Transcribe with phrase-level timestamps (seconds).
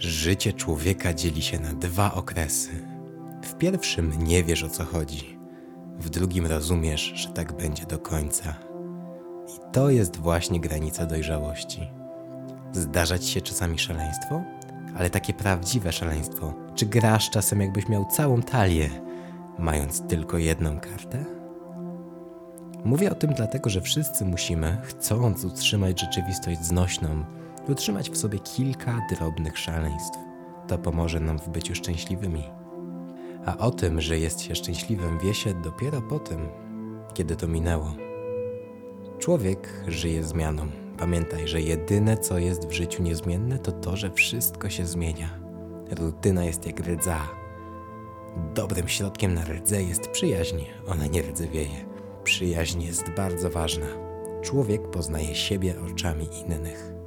[0.00, 2.70] Życie człowieka dzieli się na dwa okresy.
[3.42, 5.38] W pierwszym nie wiesz o co chodzi,
[5.98, 8.54] w drugim rozumiesz, że tak będzie do końca.
[9.48, 11.88] I to jest właśnie granica dojrzałości.
[12.72, 14.42] Zdarzać się czasami szaleństwo,
[14.96, 16.54] ale takie prawdziwe szaleństwo.
[16.74, 18.90] Czy grasz czasem, jakbyś miał całą talię,
[19.58, 21.24] mając tylko jedną kartę?
[22.84, 27.24] Mówię o tym dlatego, że wszyscy musimy, chcąc utrzymać rzeczywistość znośną,
[27.68, 30.18] utrzymać w sobie kilka drobnych szaleństw.
[30.68, 32.42] To pomoże nam w byciu szczęśliwymi.
[33.46, 36.48] A o tym, że jest się szczęśliwym, wie się dopiero po tym,
[37.14, 37.94] kiedy to minęło.
[39.18, 40.66] Człowiek żyje zmianą.
[40.98, 45.30] Pamiętaj, że jedyne co jest w życiu niezmienne, to to, że wszystko się zmienia.
[45.90, 47.20] Rutyna jest jak rdza.
[48.54, 51.86] Dobrym środkiem na rdzę jest przyjaźń, ona nie rdzewieje.
[52.24, 53.86] Przyjaźń jest bardzo ważna.
[54.42, 56.99] Człowiek poznaje siebie oczami innych.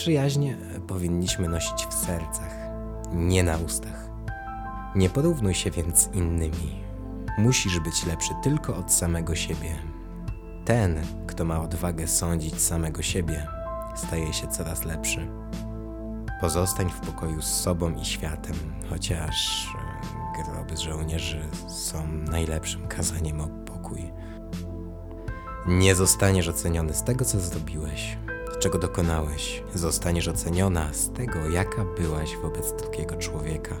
[0.00, 0.48] Przyjaźń
[0.86, 2.56] powinniśmy nosić w sercach,
[3.12, 4.10] nie na ustach.
[4.94, 6.84] Nie porównuj się więc z innymi.
[7.38, 9.78] Musisz być lepszy tylko od samego siebie.
[10.64, 13.46] Ten, kto ma odwagę sądzić samego siebie,
[13.94, 15.26] staje się coraz lepszy.
[16.40, 18.56] Pozostań w pokoju z sobą i światem,
[18.90, 19.66] chociaż
[20.38, 24.12] e, groby żołnierzy są najlepszym kazaniem o pokój.
[25.66, 28.16] Nie zostaniesz oceniony z tego, co zrobiłeś,
[28.60, 29.62] czego dokonałeś.
[29.74, 33.74] Zostaniesz oceniona z tego, jaka byłaś wobec drugiego człowieka.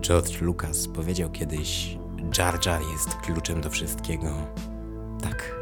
[0.00, 1.98] George Lucas powiedział kiedyś:
[2.38, 4.28] Jar Jar jest kluczem do wszystkiego.
[5.22, 5.56] Tak.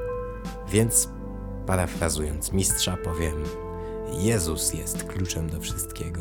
[0.69, 1.09] Więc
[1.67, 3.45] parafrazując mistrza, powiem:
[4.13, 6.21] Jezus jest kluczem do wszystkiego.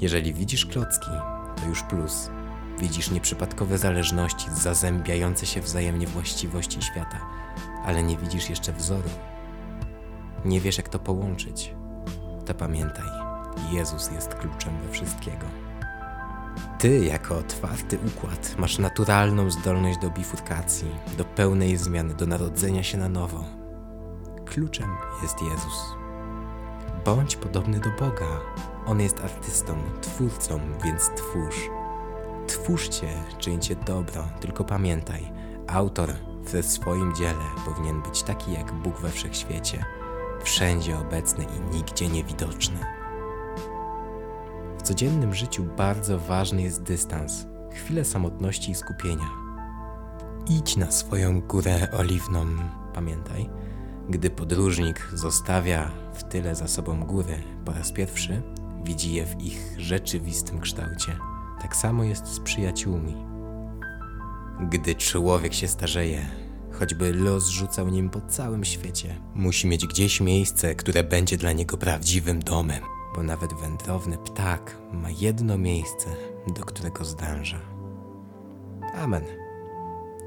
[0.00, 1.10] Jeżeli widzisz klocki,
[1.56, 2.30] to już plus.
[2.78, 7.20] Widzisz nieprzypadkowe zależności, zazębiające się wzajemnie właściwości świata,
[7.84, 9.10] ale nie widzisz jeszcze wzoru.
[10.44, 11.74] Nie wiesz, jak to połączyć.
[12.46, 13.08] To pamiętaj,
[13.72, 15.46] Jezus jest kluczem do wszystkiego.
[16.78, 22.98] Ty, jako otwarty układ, masz naturalną zdolność do bifurkacji, do pełnej zmiany, do narodzenia się
[22.98, 23.44] na nowo.
[24.46, 24.88] Kluczem
[25.22, 25.84] jest Jezus.
[27.04, 28.40] Bądź podobny do Boga.
[28.86, 31.70] On jest artystą, twórcą, więc twórz.
[32.46, 33.08] Twórzcie,
[33.38, 35.32] czyńcie dobro, tylko pamiętaj,
[35.66, 36.12] autor
[36.52, 39.84] we swoim dziele powinien być taki jak Bóg we wszechświecie,
[40.44, 42.78] wszędzie obecny i nigdzie niewidoczny.
[44.78, 49.30] W codziennym życiu bardzo ważny jest dystans, chwile samotności i skupienia.
[50.50, 52.46] Idź na swoją górę oliwną,
[52.94, 53.50] pamiętaj.
[54.08, 58.42] Gdy podróżnik zostawia w tyle za sobą góry po raz pierwszy,
[58.84, 61.18] widzi je w ich rzeczywistym kształcie.
[61.62, 63.26] Tak samo jest z przyjaciółmi.
[64.60, 66.26] Gdy człowiek się starzeje,
[66.84, 71.76] choćby los rzucał nim po całym świecie, musi mieć gdzieś miejsce, które będzie dla niego
[71.76, 72.82] prawdziwym domem,
[73.14, 76.06] bo nawet wędrowny ptak ma jedno miejsce,
[76.56, 77.60] do którego zdąża.
[78.94, 79.24] Amen.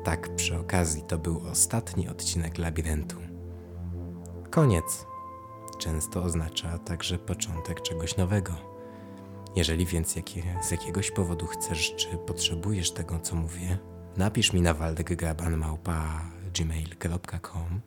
[0.03, 3.17] Tak przy okazji to był ostatni odcinek labiryntu.
[4.49, 5.05] Koniec
[5.79, 8.53] często oznacza także początek czegoś nowego.
[9.55, 13.77] Jeżeli więc jakie, z jakiegoś powodu chcesz czy potrzebujesz tego, co mówię,
[14.17, 14.73] napisz mi na
[16.65, 17.81] waldekgrabanmałpa.gmail.com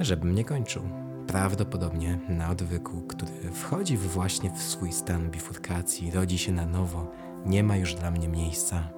[0.00, 0.82] żebym nie kończył.
[1.26, 7.10] Prawdopodobnie na odwyku, który wchodzi właśnie w swój stan bifurkacji, rodzi się na nowo,
[7.46, 8.88] nie ma już dla mnie miejsca.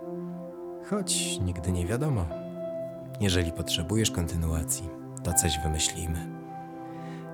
[0.90, 2.26] Choć nigdy nie wiadomo.
[3.20, 4.88] Jeżeli potrzebujesz kontynuacji,
[5.22, 6.28] to coś wymyślimy.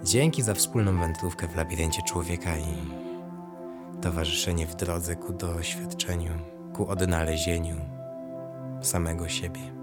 [0.04, 2.74] Dzięki za wspólną wędrówkę w labiryncie człowieka i
[4.00, 6.32] towarzyszenie w drodze ku doświadczeniu,
[6.72, 7.76] ku odnalezieniu
[8.82, 9.79] samego siebie.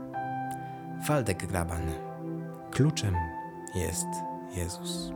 [1.05, 1.81] Waldek Graban.
[2.71, 3.15] Kluczem
[3.75, 4.07] jest
[4.55, 5.11] Jezus.